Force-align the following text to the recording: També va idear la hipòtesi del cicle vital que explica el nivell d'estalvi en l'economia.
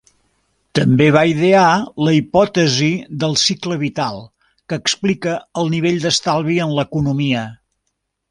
També 0.77 1.07
va 1.15 1.21
idear 1.31 1.65
la 2.07 2.13
hipòtesi 2.19 2.89
del 3.23 3.37
cicle 3.43 3.77
vital 3.83 4.17
que 4.73 4.81
explica 4.83 5.37
el 5.63 5.71
nivell 5.75 6.01
d'estalvi 6.07 6.57
en 6.67 6.75
l'economia. 6.81 7.47